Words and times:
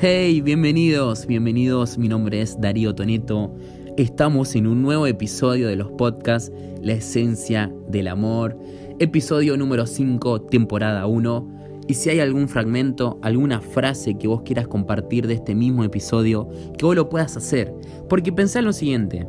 Hey, 0.00 0.42
bienvenidos, 0.42 1.26
bienvenidos. 1.26 1.98
Mi 1.98 2.06
nombre 2.06 2.40
es 2.40 2.60
Darío 2.60 2.94
Toneto. 2.94 3.52
Estamos 3.96 4.54
en 4.54 4.68
un 4.68 4.80
nuevo 4.80 5.08
episodio 5.08 5.66
de 5.66 5.74
los 5.74 5.90
podcasts 5.90 6.52
La 6.80 6.92
esencia 6.92 7.72
del 7.88 8.06
amor, 8.06 8.56
episodio 9.00 9.56
número 9.56 9.88
5, 9.88 10.42
temporada 10.42 11.04
1. 11.08 11.82
Y 11.88 11.94
si 11.94 12.10
hay 12.10 12.20
algún 12.20 12.46
fragmento, 12.46 13.18
alguna 13.22 13.60
frase 13.60 14.16
que 14.16 14.28
vos 14.28 14.42
quieras 14.42 14.68
compartir 14.68 15.26
de 15.26 15.34
este 15.34 15.56
mismo 15.56 15.82
episodio, 15.82 16.48
que 16.78 16.86
vos 16.86 16.94
lo 16.94 17.08
puedas 17.08 17.36
hacer. 17.36 17.74
Porque 18.08 18.30
pensá 18.32 18.60
en 18.60 18.66
lo 18.66 18.72
siguiente. 18.72 19.26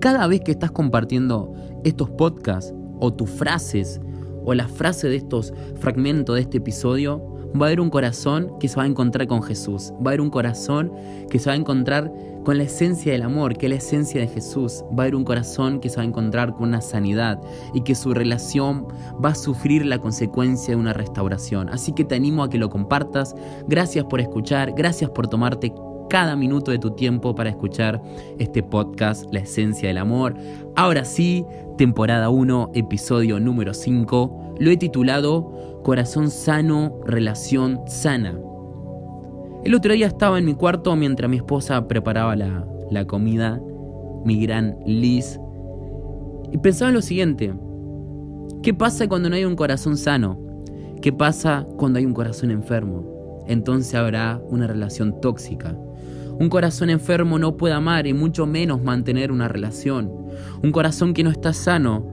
Cada 0.00 0.28
vez 0.28 0.42
que 0.42 0.52
estás 0.52 0.70
compartiendo 0.70 1.52
estos 1.82 2.10
podcasts 2.10 2.72
o 3.00 3.12
tus 3.12 3.28
frases 3.28 4.00
o 4.44 4.54
la 4.54 4.68
frase 4.68 5.08
de 5.08 5.16
estos 5.16 5.52
fragmentos 5.80 6.36
de 6.36 6.42
este 6.42 6.58
episodio, 6.58 7.31
va 7.54 7.66
a 7.66 7.68
haber 7.68 7.80
un 7.80 7.90
corazón 7.90 8.58
que 8.58 8.68
se 8.68 8.76
va 8.76 8.84
a 8.84 8.86
encontrar 8.86 9.26
con 9.26 9.42
Jesús. 9.42 9.92
Va 9.94 10.06
a 10.06 10.08
haber 10.10 10.20
un 10.20 10.30
corazón 10.30 10.92
que 11.30 11.38
se 11.38 11.50
va 11.50 11.54
a 11.54 11.56
encontrar 11.56 12.12
con 12.44 12.58
la 12.58 12.64
esencia 12.64 13.12
del 13.12 13.22
amor, 13.22 13.56
que 13.56 13.66
es 13.66 13.70
la 13.70 13.76
esencia 13.76 14.20
de 14.20 14.28
Jesús. 14.28 14.84
Va 14.90 15.02
a 15.02 15.06
haber 15.06 15.14
un 15.14 15.24
corazón 15.24 15.80
que 15.80 15.88
se 15.88 15.96
va 15.96 16.02
a 16.02 16.06
encontrar 16.06 16.54
con 16.54 16.68
una 16.68 16.80
sanidad 16.80 17.40
y 17.74 17.82
que 17.82 17.94
su 17.94 18.14
relación 18.14 18.86
va 19.24 19.30
a 19.30 19.34
sufrir 19.34 19.86
la 19.86 19.98
consecuencia 19.98 20.74
de 20.74 20.80
una 20.80 20.92
restauración. 20.92 21.68
Así 21.68 21.92
que 21.92 22.04
te 22.04 22.14
animo 22.14 22.42
a 22.42 22.50
que 22.50 22.58
lo 22.58 22.70
compartas. 22.70 23.34
Gracias 23.68 24.04
por 24.06 24.20
escuchar, 24.20 24.72
gracias 24.72 25.10
por 25.10 25.28
tomarte 25.28 25.72
cada 26.12 26.36
minuto 26.36 26.70
de 26.70 26.78
tu 26.78 26.90
tiempo 26.90 27.34
para 27.34 27.48
escuchar 27.48 28.02
este 28.38 28.62
podcast, 28.62 29.32
La 29.32 29.40
Esencia 29.40 29.88
del 29.88 29.96
Amor. 29.96 30.34
Ahora 30.76 31.06
sí, 31.06 31.42
temporada 31.78 32.28
1, 32.28 32.72
episodio 32.74 33.40
número 33.40 33.72
5. 33.72 34.56
Lo 34.58 34.70
he 34.70 34.76
titulado 34.76 35.80
Corazón 35.82 36.30
sano, 36.30 37.00
relación 37.06 37.80
sana. 37.86 38.38
El 39.64 39.74
otro 39.74 39.94
día 39.94 40.06
estaba 40.06 40.38
en 40.38 40.44
mi 40.44 40.52
cuarto 40.52 40.94
mientras 40.96 41.30
mi 41.30 41.38
esposa 41.38 41.88
preparaba 41.88 42.36
la, 42.36 42.66
la 42.90 43.06
comida, 43.06 43.58
mi 44.22 44.38
gran 44.42 44.76
Liz, 44.84 45.40
y 46.52 46.58
pensaba 46.58 46.90
en 46.90 46.94
lo 46.96 47.00
siguiente. 47.00 47.54
¿Qué 48.62 48.74
pasa 48.74 49.08
cuando 49.08 49.30
no 49.30 49.36
hay 49.36 49.46
un 49.46 49.56
corazón 49.56 49.96
sano? 49.96 50.38
¿Qué 51.00 51.10
pasa 51.10 51.66
cuando 51.78 51.98
hay 51.98 52.04
un 52.04 52.12
corazón 52.12 52.50
enfermo? 52.50 53.42
Entonces 53.46 53.94
habrá 53.94 54.42
una 54.50 54.66
relación 54.66 55.18
tóxica. 55.22 55.74
Un 56.38 56.48
corazón 56.48 56.90
enfermo 56.90 57.38
no 57.38 57.56
puede 57.56 57.74
amar 57.74 58.06
y 58.06 58.14
mucho 58.14 58.46
menos 58.46 58.82
mantener 58.82 59.30
una 59.30 59.48
relación. 59.48 60.10
Un 60.62 60.72
corazón 60.72 61.14
que 61.14 61.22
no 61.22 61.30
está 61.30 61.52
sano 61.52 62.06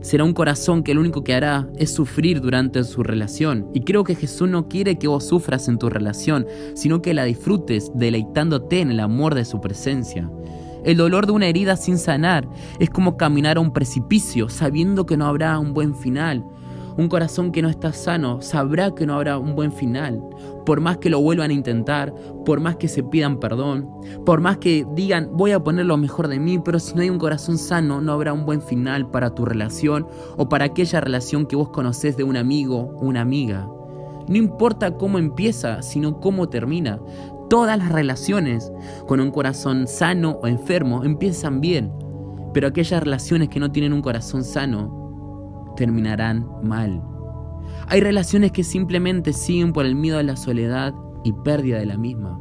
será 0.00 0.24
un 0.24 0.32
corazón 0.32 0.82
que 0.82 0.94
lo 0.94 1.00
único 1.00 1.24
que 1.24 1.34
hará 1.34 1.68
es 1.76 1.92
sufrir 1.92 2.40
durante 2.40 2.82
su 2.84 3.02
relación. 3.02 3.68
Y 3.74 3.80
creo 3.80 4.04
que 4.04 4.14
Jesús 4.14 4.48
no 4.48 4.68
quiere 4.68 4.98
que 4.98 5.08
vos 5.08 5.26
sufras 5.26 5.68
en 5.68 5.78
tu 5.78 5.90
relación, 5.90 6.46
sino 6.74 7.02
que 7.02 7.14
la 7.14 7.24
disfrutes 7.24 7.90
deleitándote 7.94 8.80
en 8.80 8.90
el 8.90 9.00
amor 9.00 9.34
de 9.34 9.44
su 9.44 9.60
presencia. 9.60 10.30
El 10.84 10.96
dolor 10.96 11.26
de 11.26 11.32
una 11.32 11.48
herida 11.48 11.76
sin 11.76 11.98
sanar 11.98 12.48
es 12.78 12.90
como 12.90 13.16
caminar 13.16 13.56
a 13.56 13.60
un 13.60 13.72
precipicio 13.72 14.48
sabiendo 14.48 15.04
que 15.04 15.16
no 15.16 15.26
habrá 15.26 15.58
un 15.58 15.74
buen 15.74 15.96
final. 15.96 16.44
Un 16.98 17.08
corazón 17.08 17.52
que 17.52 17.60
no 17.60 17.68
está 17.68 17.92
sano 17.92 18.40
sabrá 18.40 18.94
que 18.94 19.04
no 19.04 19.14
habrá 19.14 19.38
un 19.38 19.54
buen 19.54 19.70
final. 19.70 20.22
Por 20.64 20.80
más 20.80 20.96
que 20.96 21.10
lo 21.10 21.20
vuelvan 21.20 21.50
a 21.50 21.54
intentar, 21.54 22.14
por 22.46 22.60
más 22.60 22.76
que 22.76 22.88
se 22.88 23.02
pidan 23.02 23.38
perdón, 23.38 23.90
por 24.24 24.40
más 24.40 24.56
que 24.56 24.86
digan 24.94 25.28
voy 25.32 25.52
a 25.52 25.60
poner 25.62 25.84
lo 25.84 25.98
mejor 25.98 26.28
de 26.28 26.40
mí, 26.40 26.58
pero 26.58 26.78
si 26.78 26.94
no 26.94 27.02
hay 27.02 27.10
un 27.10 27.18
corazón 27.18 27.58
sano 27.58 28.00
no 28.00 28.12
habrá 28.12 28.32
un 28.32 28.46
buen 28.46 28.62
final 28.62 29.10
para 29.10 29.34
tu 29.34 29.44
relación 29.44 30.06
o 30.38 30.48
para 30.48 30.64
aquella 30.64 31.02
relación 31.02 31.44
que 31.44 31.56
vos 31.56 31.68
conocés 31.68 32.16
de 32.16 32.24
un 32.24 32.36
amigo 32.36 32.96
una 33.00 33.20
amiga. 33.20 33.68
No 34.26 34.36
importa 34.36 34.96
cómo 34.96 35.18
empieza, 35.18 35.82
sino 35.82 36.18
cómo 36.18 36.48
termina. 36.48 36.98
Todas 37.50 37.78
las 37.78 37.92
relaciones 37.92 38.72
con 39.06 39.20
un 39.20 39.30
corazón 39.30 39.86
sano 39.86 40.38
o 40.42 40.46
enfermo 40.46 41.04
empiezan 41.04 41.60
bien, 41.60 41.92
pero 42.54 42.68
aquellas 42.68 43.02
relaciones 43.02 43.50
que 43.50 43.60
no 43.60 43.70
tienen 43.70 43.92
un 43.92 44.02
corazón 44.02 44.42
sano 44.42 45.05
terminarán 45.76 46.46
mal. 46.62 47.02
Hay 47.88 48.00
relaciones 48.00 48.52
que 48.52 48.64
simplemente 48.64 49.32
siguen 49.32 49.72
por 49.72 49.86
el 49.86 49.94
miedo 49.94 50.18
a 50.18 50.22
la 50.22 50.36
soledad 50.36 50.92
y 51.22 51.32
pérdida 51.32 51.78
de 51.78 51.86
la 51.86 51.96
misma. 51.96 52.40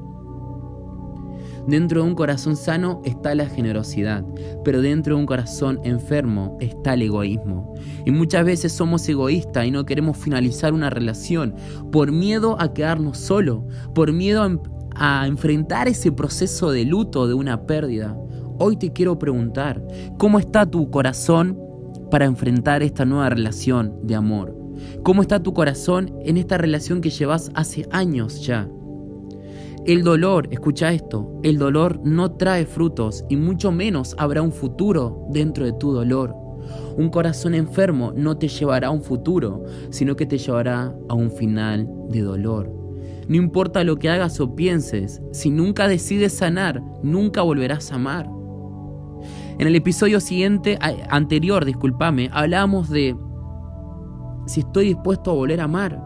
Dentro 1.68 2.03
de 2.03 2.07
un 2.07 2.16
corazón 2.16 2.56
sano 2.56 3.01
está 3.06 3.34
la 3.34 3.47
generosidad, 3.47 4.23
pero 4.63 4.81
dentro 4.81 5.16
de 5.16 5.22
un 5.22 5.25
corazón 5.25 5.79
enfermo 5.84 6.57
está 6.59 6.94
el 6.94 7.01
egoísmo. 7.01 7.73
Y 8.06 8.12
muchas 8.12 8.46
veces 8.46 8.72
somos 8.72 9.07
egoístas 9.09 9.66
y 9.66 9.72
no 9.72 9.84
queremos 9.84 10.16
finalizar 10.17 10.73
una 10.73 10.91
relación 10.91 11.56
por 11.91 12.12
miedo 12.12 12.56
a 12.59 12.72
quedarnos 12.73 13.17
solos, 13.17 13.63
por 13.96 14.13
miedo 14.13 14.44
a, 14.44 15.22
a 15.22 15.28
enfrentar 15.28 15.88
ese 15.88 16.12
proceso 16.12 16.69
de 16.69 16.85
luto 16.85 17.28
de 17.28 17.34
una 17.34 17.66
pérdida. 17.66 18.16
Hoy 18.59 18.78
te 18.78 18.94
quiero 18.94 19.17
preguntar, 19.17 19.81
¿cómo 20.19 20.38
está 20.38 20.69
tu 20.69 20.91
corazón 20.91 21.65
para 22.10 22.26
enfrentar 22.26 22.84
esta 22.84 23.06
nueva 23.06 23.30
relación 23.30 24.00
de 24.04 24.16
amor? 24.16 24.56
¿Cómo 25.04 25.22
está 25.22 25.42
tu 25.42 25.54
corazón 25.54 26.14
en 26.22 26.38
esta 26.38 26.58
relación 26.58 27.02
que 27.02 27.10
llevas 27.10 27.52
hace 27.54 27.88
años 27.92 28.46
ya? 28.46 28.70
El 29.86 30.04
dolor, 30.04 30.48
escucha 30.50 30.92
esto, 30.92 31.40
el 31.44 31.60
dolor 31.60 32.02
no 32.04 32.32
trae 32.32 32.66
frutos 32.66 33.24
y 33.30 33.36
mucho 33.36 33.72
menos 33.72 34.16
habrá 34.18 34.42
un 34.42 34.52
futuro 34.52 35.28
dentro 35.30 35.66
de 35.66 35.74
tu 35.74 35.92
dolor. 35.92 36.34
Un 36.98 37.10
corazón 37.10 37.54
enfermo 37.54 38.12
no 38.16 38.38
te 38.38 38.48
llevará 38.48 38.88
a 38.88 38.92
un 38.92 39.04
futuro, 39.04 39.64
sino 39.92 40.16
que 40.16 40.26
te 40.26 40.40
llevará 40.40 40.96
a 41.08 41.14
un 41.14 41.30
final 41.30 41.88
de 42.10 42.22
dolor. 42.22 42.72
No 43.28 43.36
importa 43.36 43.84
lo 43.84 43.98
que 43.98 44.10
hagas 44.10 44.40
o 44.40 44.56
pienses, 44.56 45.22
si 45.32 45.50
nunca 45.50 45.88
decides 45.88 46.34
sanar, 46.34 46.82
nunca 47.04 47.42
volverás 47.42 47.92
a 47.92 47.96
amar. 47.96 48.28
En 49.58 49.68
el 49.68 49.76
episodio 49.76 50.20
siguiente, 50.20 50.78
anterior, 51.10 51.64
discúlpame, 51.64 52.30
hablamos 52.34 52.90
de 52.90 53.16
si 54.48 54.60
estoy 54.60 54.88
dispuesto 54.88 55.32
a 55.32 55.36
volver 55.36 55.62
a 55.62 55.64
amar. 55.64 56.04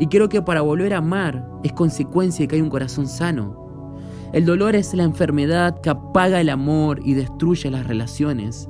Y 0.00 0.08
creo 0.08 0.28
que 0.28 0.42
para 0.42 0.62
volver 0.62 0.92
a 0.94 0.98
amar 0.98 1.48
es 1.62 1.72
consecuencia 1.72 2.42
de 2.42 2.48
que 2.48 2.56
hay 2.56 2.62
un 2.62 2.70
corazón 2.70 3.06
sano. 3.06 3.94
El 4.32 4.46
dolor 4.46 4.74
es 4.74 4.94
la 4.94 5.04
enfermedad 5.04 5.80
que 5.80 5.90
apaga 5.90 6.40
el 6.40 6.48
amor 6.48 7.00
y 7.04 7.14
destruye 7.14 7.70
las 7.70 7.86
relaciones. 7.86 8.68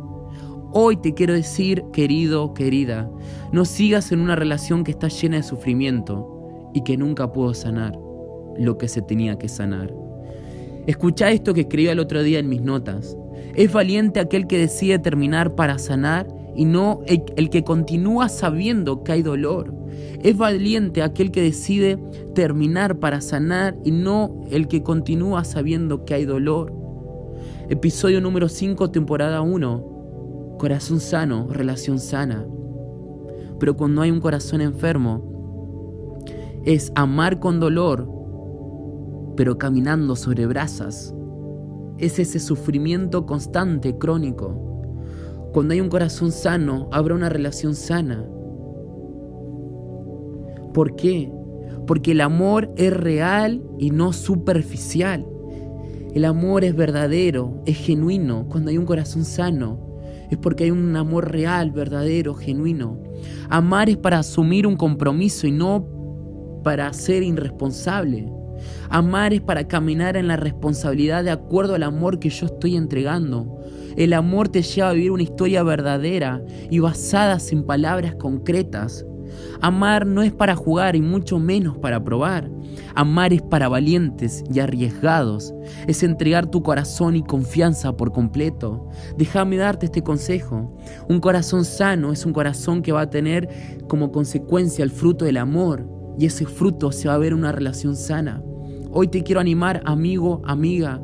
Hoy 0.72 0.96
te 0.98 1.14
quiero 1.14 1.32
decir, 1.32 1.82
querido, 1.92 2.52
querida, 2.52 3.10
no 3.50 3.64
sigas 3.64 4.12
en 4.12 4.20
una 4.20 4.36
relación 4.36 4.84
que 4.84 4.90
está 4.90 5.08
llena 5.08 5.36
de 5.36 5.42
sufrimiento 5.42 6.70
y 6.74 6.82
que 6.82 6.98
nunca 6.98 7.32
pudo 7.32 7.54
sanar 7.54 7.98
lo 8.58 8.76
que 8.76 8.88
se 8.88 9.00
tenía 9.00 9.38
que 9.38 9.48
sanar. 9.48 9.94
Escucha 10.86 11.30
esto 11.30 11.54
que 11.54 11.62
escribí 11.62 11.88
el 11.88 11.98
otro 11.98 12.22
día 12.22 12.40
en 12.40 12.48
mis 12.48 12.60
notas. 12.60 13.16
Es 13.54 13.72
valiente 13.72 14.20
aquel 14.20 14.46
que 14.46 14.58
decide 14.58 14.98
terminar 14.98 15.54
para 15.54 15.78
sanar 15.78 16.26
y 16.54 16.64
no 16.64 17.00
el, 17.06 17.50
que 17.50 17.64
continúa 17.64 18.28
sabiendo 18.28 19.04
que 19.04 19.12
hay 19.12 19.22
dolor. 19.22 19.74
Es 20.22 20.36
valiente 20.36 21.02
aquel 21.02 21.30
que 21.30 21.42
decide 21.42 21.98
terminar 22.34 22.98
para 22.98 23.20
sanar 23.20 23.76
y 23.84 23.90
no 23.90 24.42
el 24.50 24.68
que 24.68 24.82
continúa 24.82 25.44
sabiendo 25.44 26.04
que 26.04 26.14
hay 26.14 26.24
dolor. 26.24 26.72
Episodio 27.68 28.20
número 28.20 28.48
5, 28.48 28.90
temporada 28.90 29.40
1. 29.42 30.56
Corazón 30.58 31.00
sano, 31.00 31.48
relación 31.50 31.98
sana. 31.98 32.46
Pero 33.58 33.76
cuando 33.76 34.02
hay 34.02 34.10
un 34.10 34.20
corazón 34.20 34.60
enfermo, 34.60 36.20
es 36.64 36.92
amar 36.94 37.38
con 37.40 37.60
dolor, 37.60 38.08
pero 39.36 39.58
caminando 39.58 40.16
sobre 40.16 40.46
brasas 40.46 41.14
es 42.02 42.18
ese 42.18 42.40
sufrimiento 42.40 43.24
constante, 43.26 43.96
crónico. 43.96 44.72
Cuando 45.52 45.72
hay 45.72 45.80
un 45.80 45.88
corazón 45.88 46.32
sano, 46.32 46.88
habrá 46.90 47.14
una 47.14 47.28
relación 47.28 47.76
sana. 47.76 48.26
¿Por 50.74 50.96
qué? 50.96 51.32
Porque 51.86 52.10
el 52.10 52.20
amor 52.20 52.72
es 52.76 52.92
real 52.92 53.62
y 53.78 53.90
no 53.90 54.12
superficial. 54.12 55.24
El 56.12 56.24
amor 56.24 56.64
es 56.64 56.74
verdadero, 56.74 57.62
es 57.66 57.76
genuino. 57.76 58.46
Cuando 58.48 58.70
hay 58.70 58.78
un 58.78 58.86
corazón 58.86 59.24
sano, 59.24 59.78
es 60.28 60.38
porque 60.38 60.64
hay 60.64 60.72
un 60.72 60.96
amor 60.96 61.30
real, 61.30 61.70
verdadero, 61.70 62.34
genuino. 62.34 63.00
Amar 63.48 63.88
es 63.88 63.96
para 63.96 64.18
asumir 64.18 64.66
un 64.66 64.76
compromiso 64.76 65.46
y 65.46 65.52
no 65.52 65.86
para 66.64 66.92
ser 66.92 67.22
irresponsable. 67.22 68.28
Amar 68.88 69.32
es 69.32 69.40
para 69.40 69.66
caminar 69.68 70.16
en 70.16 70.28
la 70.28 70.36
responsabilidad 70.36 71.24
de 71.24 71.30
acuerdo 71.30 71.74
al 71.74 71.82
amor 71.82 72.18
que 72.18 72.30
yo 72.30 72.46
estoy 72.46 72.76
entregando. 72.76 73.60
El 73.96 74.12
amor 74.12 74.48
te 74.48 74.62
lleva 74.62 74.90
a 74.90 74.92
vivir 74.92 75.10
una 75.10 75.22
historia 75.22 75.62
verdadera 75.62 76.42
y 76.70 76.78
basadas 76.78 77.52
en 77.52 77.64
palabras 77.64 78.14
concretas. 78.16 79.04
Amar 79.60 80.06
no 80.06 80.22
es 80.22 80.32
para 80.32 80.56
jugar 80.56 80.96
y 80.96 81.00
mucho 81.00 81.38
menos 81.38 81.78
para 81.78 82.02
probar. 82.02 82.50
Amar 82.94 83.32
es 83.32 83.42
para 83.42 83.68
valientes 83.68 84.44
y 84.52 84.60
arriesgados. 84.60 85.54
Es 85.86 86.02
entregar 86.02 86.46
tu 86.46 86.62
corazón 86.62 87.16
y 87.16 87.22
confianza 87.22 87.96
por 87.96 88.12
completo. 88.12 88.88
Déjame 89.16 89.56
darte 89.56 89.86
este 89.86 90.02
consejo. 90.02 90.76
Un 91.08 91.20
corazón 91.20 91.64
sano 91.64 92.12
es 92.12 92.26
un 92.26 92.32
corazón 92.32 92.82
que 92.82 92.92
va 92.92 93.02
a 93.02 93.10
tener 93.10 93.48
como 93.88 94.12
consecuencia 94.12 94.82
el 94.82 94.90
fruto 94.90 95.24
del 95.24 95.36
amor 95.36 95.88
y 96.18 96.26
ese 96.26 96.46
fruto 96.46 96.92
se 96.92 97.08
va 97.08 97.14
a 97.14 97.18
ver 97.18 97.34
una 97.34 97.52
relación 97.52 97.96
sana. 97.96 98.42
Hoy 98.94 99.08
te 99.08 99.22
quiero 99.22 99.40
animar, 99.40 99.80
amigo, 99.86 100.42
amiga, 100.44 101.00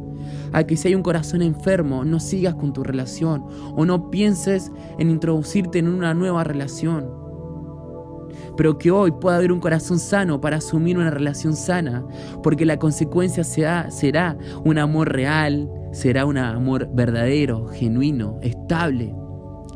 a 0.53 0.63
que 0.65 0.77
si 0.77 0.89
hay 0.89 0.95
un 0.95 1.03
corazón 1.03 1.41
enfermo, 1.41 2.05
no 2.05 2.21
sigas 2.21 2.55
con 2.55 2.75
tu 2.75 2.85
relación 2.85 3.47
o 3.75 3.87
no 3.87 4.11
pienses 4.11 4.71
en 4.99 5.09
introducirte 5.09 5.79
en 5.79 5.89
una 5.89 6.13
nueva 6.13 6.45
relación. 6.45 7.11
Pero 8.59 8.77
que 8.77 8.91
hoy 8.91 9.11
pueda 9.11 9.37
haber 9.37 9.53
un 9.53 9.61
corazón 9.61 9.99
sano 9.99 10.39
para 10.39 10.59
asumir 10.59 10.99
una 10.99 11.11
relación 11.11 11.57
sana, 11.57 12.05
porque 12.43 12.67
la 12.67 12.79
consecuencia 12.79 13.43
será, 13.43 14.37
un 14.65 14.77
amor 14.77 15.11
real, 15.11 15.71
será 15.93 16.27
un 16.27 16.37
amor 16.37 16.91
verdadero, 16.93 17.69
genuino, 17.69 18.39
estable. 18.43 19.15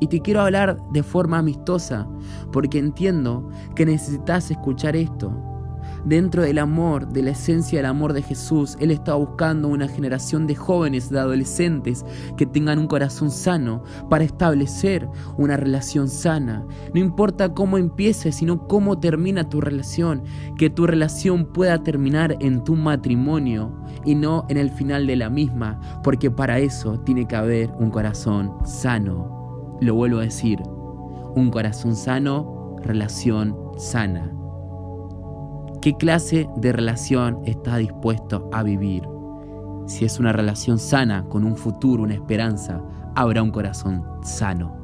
Y 0.01 0.09
te 0.09 0.21
quiero 0.21 0.43
hablar 0.43 0.77
de 0.93 1.03
forma 1.03 1.39
amistosa, 1.39 2.07
porque 2.53 2.79
entiendo 2.79 3.49
que 3.75 3.87
necesitas 3.87 4.51
escuchar 4.51 4.97
esto. 4.97 5.52
Dentro 6.05 6.43
del 6.43 6.59
amor, 6.59 7.09
de 7.09 7.23
la 7.23 7.31
esencia 7.31 7.79
del 7.79 7.87
amor 7.87 8.13
de 8.13 8.23
Jesús, 8.23 8.77
Él 8.81 8.91
está 8.91 9.15
buscando 9.15 9.69
una 9.69 9.87
generación 9.87 10.49
de 10.49 10.57
jóvenes, 10.57 11.11
de 11.11 11.21
adolescentes 11.21 12.05
que 12.37 12.45
tengan 12.45 12.81
un 12.81 12.89
corazón 12.89 13.31
sano 13.31 13.85
para 14.11 14.25
establecer 14.25 15.09
una 15.39 15.57
relación 15.57 16.09
sana. 16.09 16.67
No 16.93 17.01
importa 17.01 17.55
cómo 17.55 17.79
empiece, 17.79 18.33
sino 18.33 18.67
cómo 18.67 18.99
termina 18.99 19.49
tu 19.49 19.61
relación. 19.61 20.25
Que 20.59 20.71
tu 20.71 20.89
relación 20.89 21.47
pueda 21.47 21.85
terminar 21.85 22.37
en 22.41 22.65
tu 22.65 22.75
matrimonio 22.75 23.73
y 24.05 24.17
no 24.17 24.45
en 24.49 24.57
el 24.57 24.71
final 24.71 25.07
de 25.07 25.17
la 25.17 25.31
misma, 25.31 25.81
porque 26.03 26.33
para 26.33 26.59
eso 26.59 26.99
tiene 27.01 27.29
que 27.29 27.37
haber 27.37 27.71
un 27.79 27.91
corazón 27.91 28.53
sano. 28.65 29.79
Lo 29.81 29.95
vuelvo 29.95 30.19
a 30.19 30.23
decir, 30.23 30.61
un 31.37 31.51
corazón 31.51 31.95
sano, 31.95 32.77
relación 32.83 33.57
sana. 33.79 34.42
¿Qué 35.83 35.97
clase 35.97 36.49
de 36.55 36.71
relación 36.71 37.41
está 37.45 37.77
dispuesto 37.77 38.49
a 38.53 38.63
vivir? 38.63 39.03
Si 39.89 40.05
es 40.05 40.21
una 40.21 40.33
relación 40.33 40.79
sana, 40.79 41.25
con 41.29 41.43
un 41.43 41.57
futuro, 41.57 42.05
una 42.05 42.15
esperanza, 42.15 42.81
habrá 43.17 43.43
un 43.43 43.51
corazón 43.51 44.05
sano. 44.23 44.82